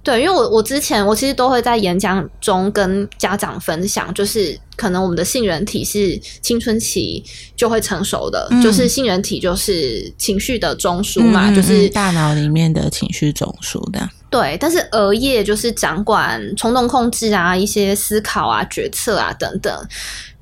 [0.05, 7.23] 对，因为我我之前我其实都会在演讲中跟家长分享，就是可能我们的杏仁体是青春期
[7.55, 14.11] 就会成熟的，就是杏仁体就是情绪的中枢嘛，就是大脑里面的情绪中枢的。
[14.29, 19.89] 对，但是额叶就是掌管冲动控制啊，一些思考啊、决策啊等等。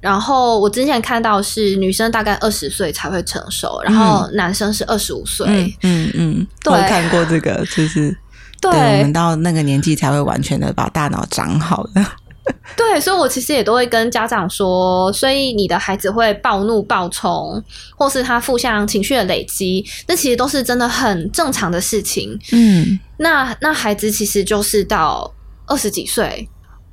[0.00, 5.46] 然后我之前看到是女生大概二十岁才会成熟，然后男生是二十五岁。
[5.82, 8.16] 嗯嗯，我看过这个，就是
[8.62, 12.04] 对我们到那个年纪才会完全的把大脑长好的。
[12.74, 17.62] 对，所以我其实也都会跟家长说，所以你的孩子会暴怒、暴冲，
[17.94, 22.36] 或是他负向情绪的累积，那其实都是真的很正常的事情。
[22.52, 25.30] 嗯，那那孩子其实就是到
[25.66, 26.48] 二十几岁，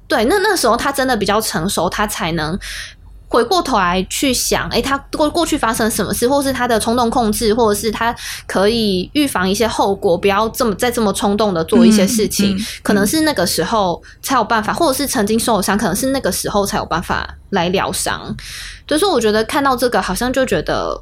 [0.07, 2.59] 对，那那时候他真的比较成熟，他才能。
[3.29, 18.33] 回过头来去想，哎，他过过去发生什么事，或是他的冲动控制，或者是他可以预防一些后果，不要这么再这么冲动的做一些事情，可能是那个时候才有办法，或者是曾经受伤，可能是那个时候才有办法来疗伤。
[18.87, 20.97] 所以说，我觉得看到这个，好像就觉得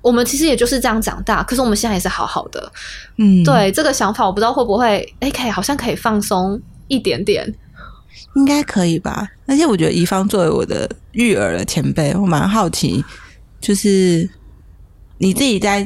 [0.00, 2.72] 我们其实也就是这样长大，可是我们现在也是好好的。
[3.18, 7.54] 嗯，对这个想法，我不知道会不会，哎，可以好像可以放松一点点。
[8.34, 13.04] 应该可以吧，而且我觉得怡芳作为我的育儿的前辈，我蛮好奇，
[13.60, 14.28] 就是
[15.18, 15.80] 你自己在，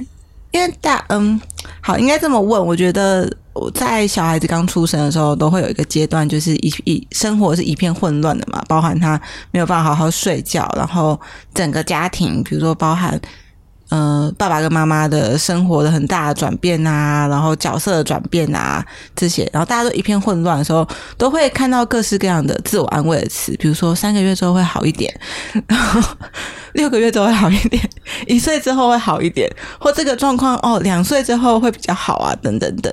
[0.50, 1.40] 因为大嗯，
[1.80, 2.66] 好，应该这么问。
[2.66, 9.20] 我觉得我在小孩子刚出生的时候，都会有一个阶段，就是一一生活是一片混乱的嘛，包含他
[9.50, 11.20] 没有办法好好睡觉，然后
[11.54, 13.20] 整个家庭，比如说包含。
[13.96, 20.84] 嗯，爸爸跟妈妈的生活的很大的转变啊，然后角色的转变啊，这些，然后大家都一片混乱的时候，
[21.16, 25.14] 都会看到各式各样的自我安慰的词，比如说三个月之后会好一点，
[25.68, 26.02] 然 后
[26.72, 27.88] 六个月之后会好一点，
[28.26, 32.92] 一岁之后会好一点，或这个状况哦，两岁之后会比较好啊，等等等。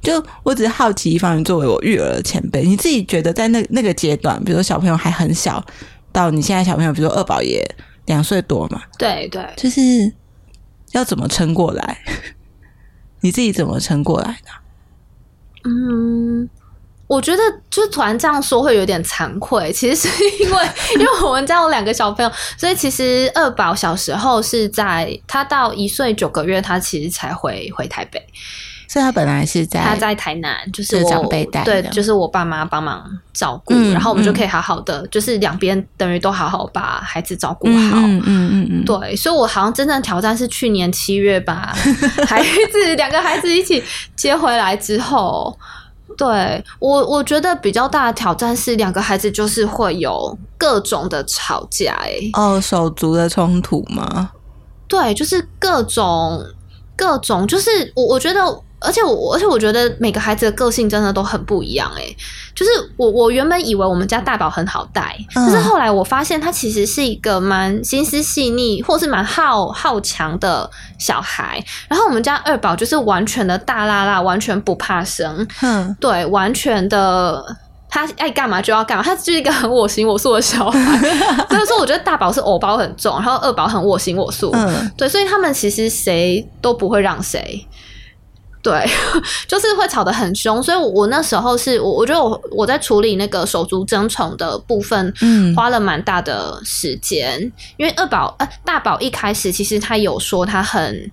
[0.00, 5.60] 就我只是好奇，一方面作为我育儿的前辈，你自己觉得在那那个阶段，比如说小朋友还很小，
[6.12, 7.66] 到你现在小朋友，比如说二宝也
[8.04, 10.12] 两岁多嘛，对对，就是。
[10.92, 11.98] 要怎么撑过来？
[13.20, 14.50] 你自己怎么撑过来的？
[15.68, 16.48] 嗯，
[17.08, 19.72] 我觉得就突然这样说会有点惭愧。
[19.72, 28.24] 其实是因为， 因为我们家有两个小朋友，所以其实二宝小时候是在他到一岁九个月，他其实才回回台北。
[28.88, 37.72] 所以他本来是在他在台南，就是是我长辈带对，的就是我爸妈帮忙照顾，嗯然后我们就嗯可以好好的，就是两边等于都好好把孩子照顾好。
[37.72, 41.74] 嗯嗯嗯嗯嗯，对，所以我好像真正挑战是去年七月把
[42.26, 43.82] 孩子两个孩子一起
[44.14, 45.58] 接回来之后，
[46.16, 54.30] 对我我觉得比较大的挑战是两个孩子就是会有各种的吵架、欸，哦，手足的冲突吗？
[54.88, 56.40] 对，就是各种
[56.96, 58.40] 各种，就是我我觉得，
[58.86, 62.16] 而且我而且我觉得每个孩子的个性真的都很不一样诶、
[62.54, 71.62] 就是我我原本以为我们家大宝很好带，嗯可是后来我发现他其实是一个蛮心思细腻，或是蛮好好强的小孩。
[71.88, 77.44] 然后我们家二宝就是完全的大辣辣，完全不怕生，嗯，对，完全的。
[77.88, 80.98] 他爱干嘛就要干嘛，他就是一个很我行我素的小孩。
[81.48, 84.50] 所以说，我觉得大宝是偶包很重，然后二宝很我行我素。
[84.52, 87.64] 嗯对，所以他们其实谁都不会让谁。
[88.66, 88.84] 对，
[89.46, 97.40] 就是会吵得很凶，所以我，我那时候是我，我觉得我我在处理那个手足争宠的部分，嗯花了蛮大的时间。
[97.76, 101.10] 因为二宝呃大宝一开始其实他有说他很。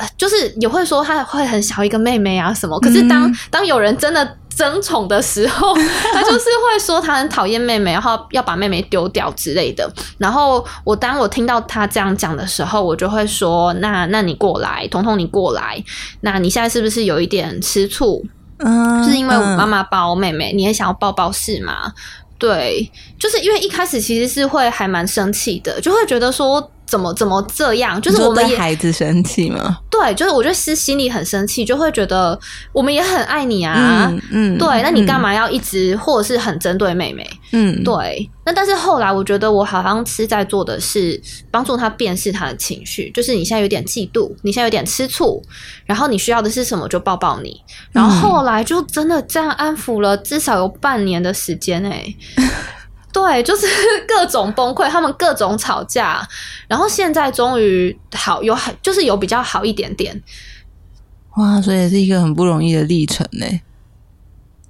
[0.00, 5.72] 呃，就是也会说他会很小一个妹妹啊什么，可是当、嗯当有人真的争宠的时候，
[6.12, 9.88] 他就是会说他很讨厌妹妹，然后要把妹妹丢掉之类的。
[10.18, 15.80] 然后我当我听到他这样讲的时候，我就会说：那那你过来，彤彤你过来，
[16.22, 18.24] 那你现在是不是有一点吃醋？
[18.58, 21.92] 嗯，是因为我妈嗯妈抱妹妹，你也想要抱抱是吗？
[22.38, 29.78] 对，就是因为一开始其实是会还蛮生气的，就会觉得说怎么怎么这样，就是我们孩子生气吗？
[29.90, 32.38] 对，就是我觉得是心里很生气，就会觉得
[32.72, 34.08] 我们也很爱你啊。
[34.10, 35.34] 嗯嗯，对，那你干嘛？
[35.34, 37.28] 要一直或者是很针对妹妹？
[37.52, 41.20] 嗯，对，那但是后来我觉得我好像是在做的是
[41.50, 45.42] 帮助他辨识他的情绪，就是你现在有点嫉妒，你现在有点吃醋，
[45.84, 47.60] 然后你需要的是什么就抱抱你，
[47.92, 52.14] 然后后来就真的这样安抚了至少有半年的时间哎、
[53.12, 53.66] 对，就是
[54.06, 56.26] 各种崩溃，他们各种吵架，
[56.68, 60.22] 然后现在终于好有很，就是有比较好一点点。
[61.36, 63.46] 哇，所以也是一个很不容易的历程呢。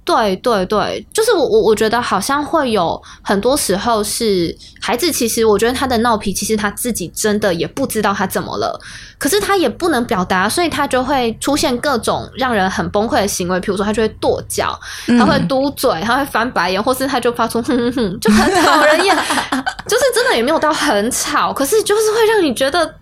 [0.09, 8.79] 对对对，就是我我我觉得好像会有很多时候是孩子，其实我觉得他的闹脾气，其实他自己真的也不知道他怎么了，
[9.19, 19.15] 可是他也不能表达，所以他就会出现各种让人很崩溃的行为，比如说他就会跺脚，他会嘟嘴，他会翻白眼，或是他就发出哼哼哼，就很讨人厌，
[19.85, 22.95] 就是真的也没有到很吵，可是就是会让你觉得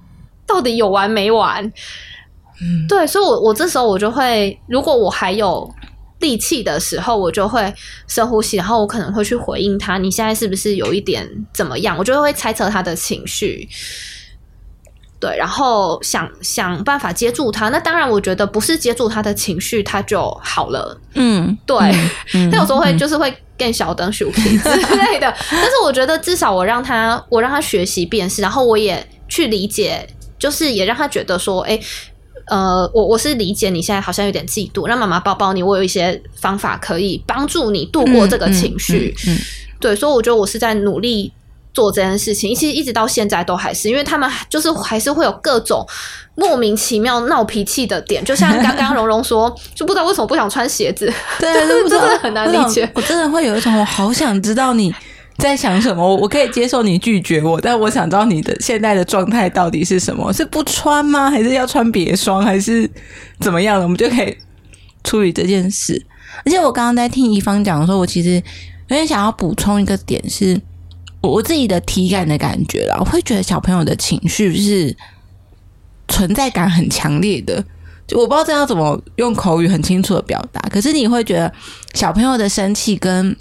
[0.45, 1.63] 到底有完没完。
[2.59, 5.69] 嗯对，所以我我这时候我就会，如果我还有
[6.19, 7.73] 力气的时候，我就会
[8.07, 11.97] 深呼吸，然后我可能会去回应他，你现在是不是有一点怎么样？
[11.97, 13.67] 我就会猜测他的情绪。
[15.19, 17.69] 对，然后想想办法接住他。
[17.69, 20.95] 那当然，我觉得不是接住他的情绪，他就好了。
[21.15, 21.75] 嗯，对，
[22.35, 25.35] 嗯 但有时候会就是会更小灯 s h 之类的。
[25.49, 31.79] 但是我觉得至少我让他，我让他学习辨识，然后我也去理解，就是也让他觉得说，哎、
[32.49, 39.15] 呃，我我是理解你现在好像有点嫉妒，让妈妈抱抱你，我有一些方法可以帮助你度过这个情绪。
[39.27, 39.39] 嗯，嗯。
[39.79, 41.31] 对，所以我觉得我是在努力
[41.73, 45.85] 做这件事情，其实一直到现在都还是，因为他们就是还是会有各种
[46.33, 51.05] 莫名其妙闹脾气的点，就像刚刚蓉蓉说， 就不知道为什么不想穿鞋子，
[51.39, 51.53] 对，
[51.87, 52.89] 真的很难理解。
[52.95, 54.91] 我真的会有一种我好想知道你
[55.37, 56.03] 在想什么。
[56.03, 60.31] 我我可以接受你拒绝我，但我想知道你的现在的状态到底是什么？
[60.33, 61.29] 是不穿吗？
[61.29, 62.43] 还是要穿别双？
[62.43, 62.89] 还是
[63.39, 63.83] 怎么样的？
[63.83, 64.37] 我们就可以
[65.03, 66.05] 处理这件事。
[66.45, 68.35] 而且我刚刚在听怡芳讲的时候，我其实
[68.89, 70.59] 有点想要补充一个点是，
[71.21, 74.95] 我自己的体感的感觉啦，我会觉得小朋友的情绪是
[76.07, 77.63] 存在感很强烈的。
[78.05, 81.51] 就我不知道这要怎么用口语很清楚的表达，可是你会觉得
[81.93, 83.35] 小朋友的生气跟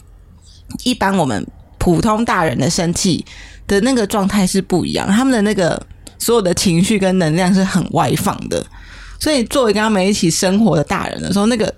[0.83, 1.47] 一般我们
[1.87, 3.25] 普通大人的生气
[3.69, 5.81] 的那个状态是不一样，他们的那个
[6.19, 8.61] 所有的情绪跟能量是很外放的，
[9.21, 11.73] 所以作为跟他们一起生活的大人的时候，那个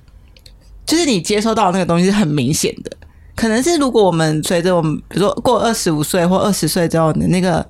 [0.86, 2.90] 就是你接收到的那个东西是很明显的。
[3.36, 7.64] 可能是如果我们随着我们，比如说过二十五岁或二十岁之后，你那个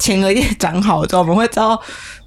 [0.00, 1.80] 前额叶长好之后，我们会知道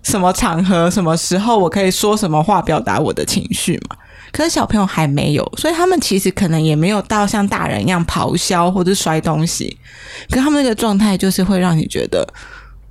[0.04, 3.98] 什么场合、什么时候我可以说什么话表达我的情绪嘛。
[4.32, 9.78] 可是小朋友还没有，所以他们其实可能也没有到像大人一样咆哮或者摔东西，
[10.32, 12.28] 可他们那个状态就是会让你觉得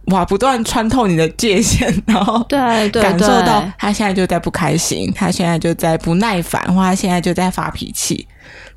[0.07, 8.27] 哇，不断穿透你的界限，然后对对感受到他现在就在不开心，他现在就在不耐烦，或他现在就在发脾气。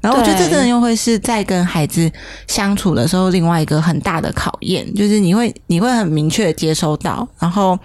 [0.06, 2.12] 然后我觉得这对真的又会是在跟孩子
[2.46, 7.76] 相处的时候另外一个很大的考验，就是你会你会很明确的接收到，然后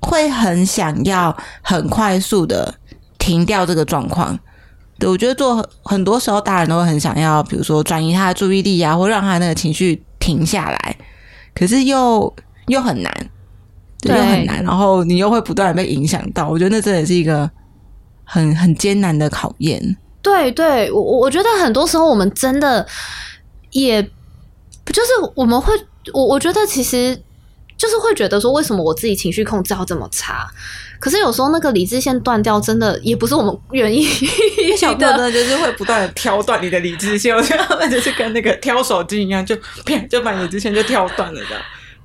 [0.00, 2.72] 会很想要很快速的
[3.18, 4.38] 停掉这个状况。
[5.00, 10.96] 对我觉得做很多时候，大人都会很想要，比如说转移他的注意力啊，或让他那个情绪停下来，
[11.56, 12.32] 可是又
[12.68, 13.12] 又很难，
[14.04, 16.48] 又很难，然后你又会不断的被影响到。
[16.48, 17.50] 我觉得那真的是一个
[18.22, 19.96] 很很艰难的考验。
[20.22, 22.86] 对，对我我觉得很多时候我们真的
[23.72, 24.00] 也，
[24.84, 25.74] 不就是我们会，
[26.14, 27.20] 我我觉得其实
[27.76, 30.48] 就是会觉得说，为什么我自己情绪控制要这么差？
[31.00, 34.04] 可是有时候那个理智线断掉，真的也不是我们 愿意
[34.76, 41.56] 小朋友的，就是会不断的挑断你的理智线，我觉得他们就是跟那个挑手机一样，就啪就把理智线就挑断了的。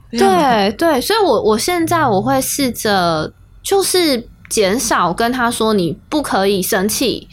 [0.10, 7.27] 对对，所以我我现在我会试着就是减少跟他说，你不可以生气。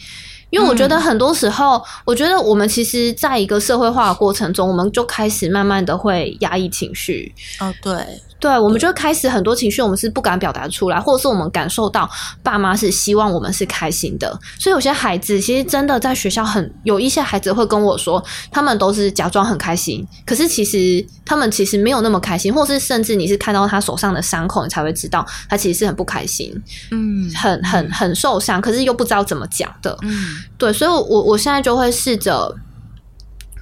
[0.49, 7.33] 因为我觉得很多时候，我觉得我们其实在一个社会化的过程中，我们就开始慢慢的会压抑情绪。
[7.59, 7.93] 哦，对。
[8.37, 12.07] 对，我们就开始很多情绪，我们是不敢表达出来，或者是我们感受到
[12.43, 26.53] 爸妈是希望我们是开心的，所以有些孩子其实真的在学校很有一些孩子会跟我说，他们都是假装很开心，可是其实他们其实没有那么开心，或是甚至你是看到他手上的伤口，你才会知道他其实是很不开心，
[26.91, 32.53] 嗯，很很很受伤，可是又不知道怎么讲的，嗯，对，所以我我现在就会试着，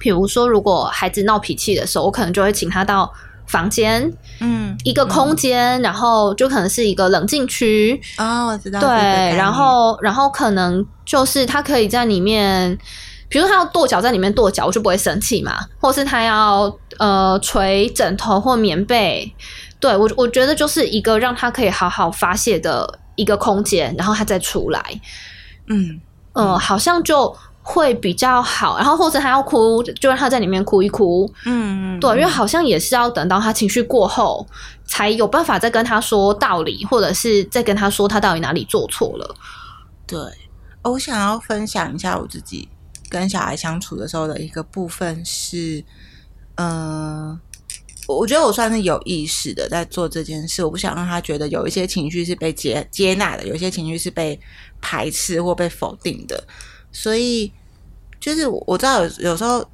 [0.00, 3.10] 比如说如果孩子闹脾气的时候，我可能就会请他到。
[3.46, 8.00] 房间，嗯，一个空间，然后就可能是一个冷静区。
[8.18, 8.88] 哦，我知道，对，
[9.36, 12.76] 然后，然后可能就是他可以在里面，
[13.28, 19.34] 比如他要跺脚在里面跺脚，我就不会生气嘛，或是他要呃捶枕头或棉被，
[19.78, 24.82] 对我我觉得就是一个让他可以好好发泄的一个空间，然后他再出来，
[25.68, 26.00] 嗯。
[26.36, 27.32] 嗯，好像就。
[27.66, 31.28] 会比较好，然后或者他要哭，就让他在里面哭一哭。
[31.46, 34.46] 嗯，对，因为好像也是要等到他情绪过后，
[34.84, 39.34] 才有办法再跟他说道理，或者是再跟他说他到底哪里做错了。
[40.06, 40.20] 对，
[40.82, 42.68] 我想要分享一下我自己
[43.08, 45.82] 跟小孩相处的时候的一个部分是，
[46.56, 47.40] 嗯，
[48.06, 54.38] 我觉得我算是有意识的在做这件事，我不想让他觉得有一些情绪是被接接纳的，有些情绪是被
[54.82, 56.44] 排斥或被否定的。
[56.94, 57.52] 所以，
[58.20, 59.68] 就是我知道有有时候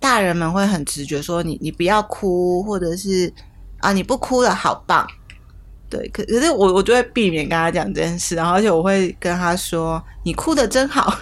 [0.00, 3.32] 大人们会很直觉说你你不要哭，或者是
[3.78, 5.06] 啊你不哭了好棒，
[5.88, 11.16] 对，可可是我我就会避免跟他讲这件事，然后而且我会跟他说你哭的真好，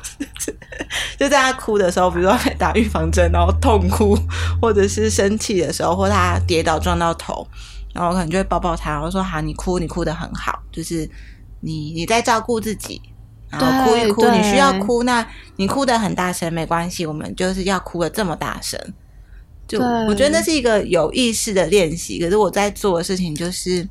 [1.20, 4.16] 就在他哭的时候，比如说打预防针，然后痛哭，
[4.62, 7.46] 或者是生气的时候，或他跌倒撞到头，
[7.92, 11.08] 然后我可能就会抱抱他，然后说好你哭你哭的很好，就是
[11.60, 13.00] 你你在照顾自己。
[13.60, 18.78] 然后哭一哭，你需要哭，那你哭的很大声没关系，我们就是要哭的这么大声。
[19.66, 23.88] 就我觉得那是一个有意识的练习，可是我在做的事情就是，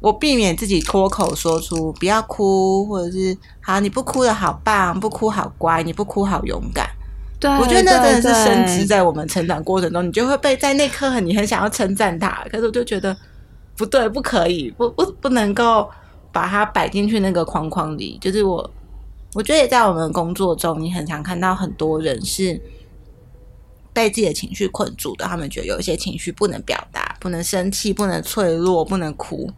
[0.00, 6.88] 我避免自己脱口说出不要哭，或者是好你不哭的好棒，不哭好乖，你不哭好勇敢。
[7.40, 13.16] 对，我觉得那真的是升值在我们成长过程中，你就会被在那刻很你很想要称赞他，可是我就觉得
[13.76, 15.90] 不对，不可以，不不不能够。
[16.32, 18.70] 把它摆进去那个框框里，就是我，
[19.34, 22.58] 我觉得在我们工作中，你很常看到很多人是
[23.92, 25.26] 被自己的情绪困住的。
[25.26, 29.50] 他们觉得有一些情绪不能表达，不能生气，不能脆弱，不能哭。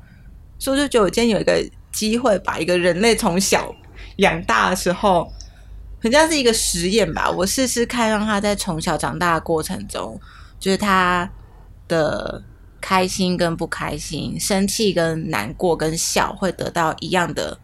[0.58, 3.72] 所以我就觉得我今天有一个机会，把一个人类从小
[4.16, 5.30] 养大的时候，
[6.02, 7.30] 很像是一个实验吧。
[7.30, 10.20] 我试试看，让他在从小长大的过程中，
[10.58, 11.30] 就是他
[11.86, 12.42] 的。
[12.86, 17.58] 开心跟不开心，生气跟难过跟笑，会得到一样的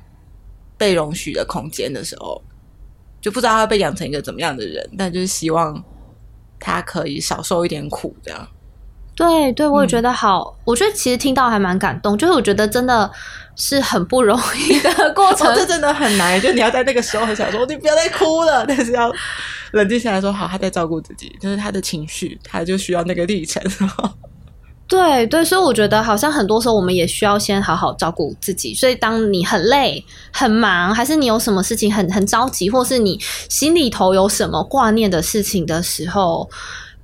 [0.78, 2.42] 被容许的空间的时候，
[3.20, 5.84] 就不知道他会被养成一个怎么样的人，但就是希望
[6.58, 8.48] 他可以少受一点苦，这样。
[9.14, 10.58] 对对，我也觉得好。
[10.64, 13.12] 我觉得其实听到还蛮感动，就是我觉得真的
[13.56, 16.40] 是很不容易的过程， 这真的很难。
[16.40, 19.12] 就你要在那个时候很想说，你不要再哭了，但是要
[19.72, 23.62] 冷静下来说，好，他在照顾自己，就是他的情绪，他就需要那个历程。
[24.90, 28.74] 对对，所以我觉得好像很多时候我们也需要先好好照顾自己。
[28.74, 36.50] 所以当你很累、很忙，还是你有什么事情很很着急，或是你心里头有什么挂念的事情的时候。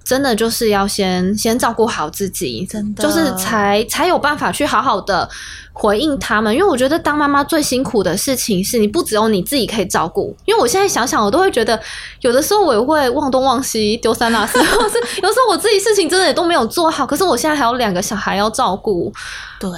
[0.07, 5.29] 真的就是要先先照顾好自己，真的就是才才有办法去好好的
[5.73, 6.55] 回应他们。
[6.55, 10.33] 因为我觉得当妈妈最辛苦的事情是你不只有你自己可以照顾。
[10.45, 11.77] 因为我现在想想，我都会觉得
[12.21, 17.05] 有的时候我也会忘东忘西、丢三落四，或是有时候我自己事情真的也都没有做好。
[17.05, 19.13] 可是我现在还有两个小孩要照顾，
[19.59, 19.69] 对，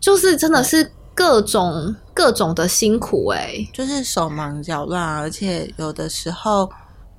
[0.00, 6.68] 就是真的是各种各种的辛苦哎，就是手忙脚乱，而且有的时候。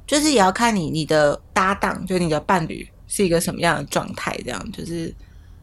[0.09, 5.13] 就是也要看你你的搭档，就是你的伴侣是一个什么样的状态，这样就是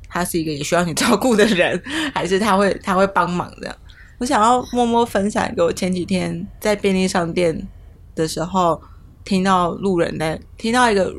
[0.09, 1.82] 他是一个也需要你 照顾的人，
[2.14, 3.76] 还是他会他会帮忙这样？
[4.18, 7.66] 我想要默默分享一个我前几天在便利商店
[8.14, 8.80] 的时候
[9.24, 11.12] 听到路人在听到一个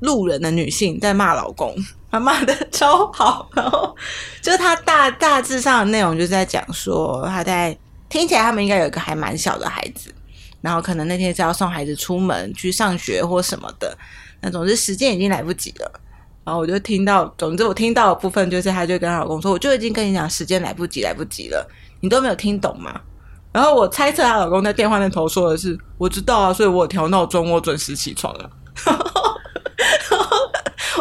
[0.00, 1.76] 路人的女性在骂老公，
[2.10, 3.94] 她骂的 超好，然后
[4.40, 7.76] 就是她大大致上的内容就是在讲说她在
[8.08, 10.14] 听起来他们应该有一个还蛮小的孩子，
[10.62, 13.94] 然后可能那天是要送孩子出门去上学或什么的，
[14.40, 16.00] 那总之时间已经来不及了。
[16.44, 21.64] 然后我就听到，总之我听到的部分就是，她就跟她老公说：“我就已经跟你讲，时间来不及，来不及了，
[22.00, 23.00] 你都没有听懂吗？”
[23.52, 28.50] 然后我猜测她老公在电话那头说的是：“我知道啊，所以我调闹钟，我准时起床了。”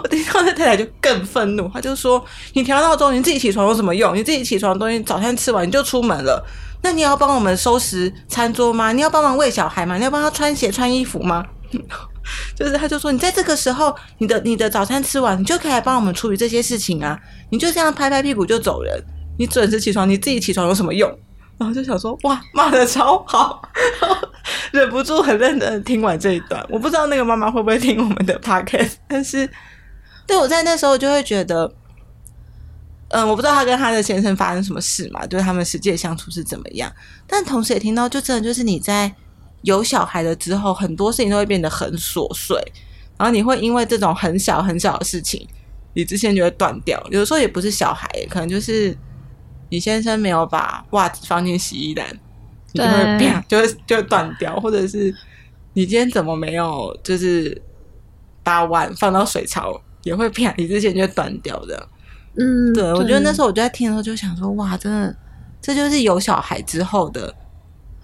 [0.04, 4.16] 我听到那太太就更愤怒，她就说：“你调闹钟，你自己起床有什么用？
[4.16, 6.46] 你自己起床东西早餐吃完你就出门了，
[6.82, 8.92] 那你要帮我们收拾餐桌吗？
[8.92, 9.98] 你要帮忙喂小孩吗？
[9.98, 11.46] 你要帮他穿鞋穿衣服吗？”
[12.56, 17.20] 就是，他就说，你在这个时候，你的你的早餐吃完，你就可以来帮我们处理这些事情啊！
[17.50, 19.04] 你就这样拍拍屁股就走人，
[19.40, 21.10] 你准时起床，你自己起床有什么用？
[21.58, 23.62] 然后就想说，哇，骂的超好，
[24.72, 26.64] 忍不住很认真的听完这一段。
[26.70, 29.50] 我不知道那个妈妈会不会听我们的 podcast，但是
[30.28, 31.72] 对我在那时候就会觉得，
[33.12, 36.92] 嗯，我不知道他跟他的先生发生什么事嘛，就是他们实际的相处是怎么样，
[37.28, 39.14] 但同时也听到，就真的就是你在。
[39.64, 42.58] 有小孩了之后，很多事情都会变得很琐碎，
[43.16, 45.48] 然后你会因为这种很小很小的事情，
[45.94, 47.00] 你之前就会断掉。
[47.12, 48.98] 有的时候也不是小孩，可能就是
[49.70, 52.08] 你先生没有把袜子放进洗衣篮，
[52.72, 54.60] 你就会啪，就会就会断掉。
[54.60, 55.14] 或者是
[55.74, 57.62] 你今天怎么没有，就是
[58.42, 61.88] 把碗放到水槽，也会啪，你之前就断掉的。
[62.38, 65.16] 嗯，对，我觉得那时候我就在听的时候就想说，哇，真的，
[65.62, 67.34] 这就是有小孩之后的。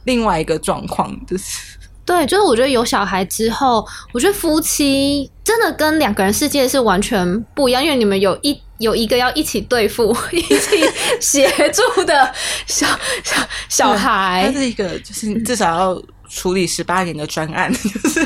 [0.03, 10.81] 另外一个状况就是， 对，就是我觉得有小孩之后，我觉得夫妻真的跟两个人世界是完全不一样，因为你们有一有一个要一起对付、 一起
[11.19, 12.33] 协助的
[12.67, 12.87] 小
[13.21, 13.35] 小
[13.67, 18.25] 小孩，他是一个就是至少要处理十八年的专案， 就是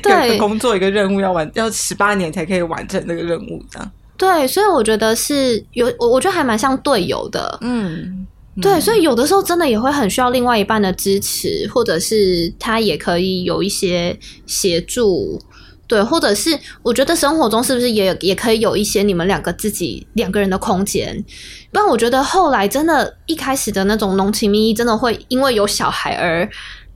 [0.00, 3.92] 对工作一个任务要完要十八年才可以完成那个任务这样。
[4.16, 8.26] 对，所以我觉得是有我我觉得还蛮像队友的，嗯。
[8.62, 15.40] 对，所以有的时候真的也会很需要另外一半的支持，或者是他也可以有一些协助，
[15.88, 21.20] 对，或者是我觉得生活中是不是也也可以有一些你们两个自己两个人的空间？
[21.72, 26.48] 不然我觉得后来真的，一开始的那种浓情蜜意，真的会因为有小孩而。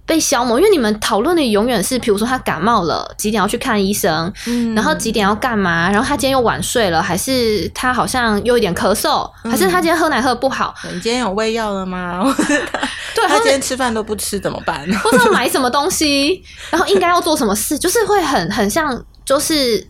[0.08, 4.32] 被消磨，因为你们讨论的永远是，比如说他感冒了，几点要去看医生，
[4.74, 10.74] 然后几点要干嘛，然后他今天又晚睡了，还是他好像又有点咳嗽，还是他今天喝奶喝不好？
[10.84, 12.24] 你今天有喂药了吗？
[13.14, 14.90] 对，他今天吃饭都不吃怎么办？
[15.04, 19.86] 或者买什么东西，然后应该要做什么事，就是会很很像，就是。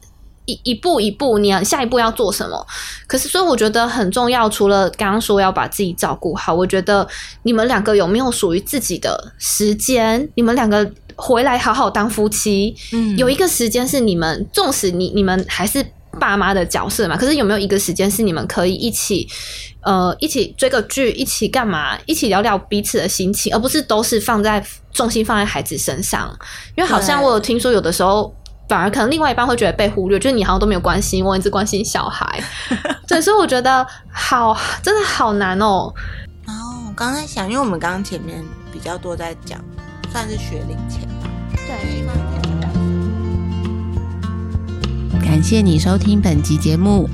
[0.49, 2.67] 一一步一步，你要下一步要做什么？
[3.07, 4.49] 可是，所以我觉得很重要。
[4.49, 7.07] 除了刚刚说要把自己照顾好，我觉得
[7.43, 10.27] 你们两个有没有属于自己的时间？
[10.37, 15.85] 你们两个回来好好当夫妻，嗯，有一个时间是你们，纵使你你们还是
[16.19, 19.29] 爸妈的角色嘛，可是有没有一个时间是你们可以一起，
[19.83, 21.99] 呃，一起追个剧，一起干嘛？
[22.07, 26.35] 一起聊聊彼此的心情，而不是都是放在重心放在孩子身上？
[26.75, 28.35] 因为好像我有听说，有的时候。
[28.69, 32.39] 反而可能另外一半会觉得被忽略，就是你好像都没有关心我，一直关心小孩。
[33.09, 35.93] 对，所以我觉得好，真的好难哦。
[36.47, 36.53] 哦
[36.87, 39.59] 我刚才想，因为我们刚刚前面比较多在讲，
[40.13, 41.31] 算是学龄前吧。
[41.67, 42.07] 对。
[45.25, 47.09] 感谢你收听本集节目。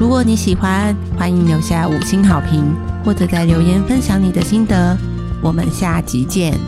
[0.00, 4.96] 如果你喜欢，欢迎留下五星好评，或者在留言分享你的心得。
[5.42, 6.58] 我们下集见。